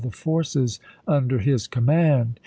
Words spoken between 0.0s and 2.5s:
'.'the forces under his command.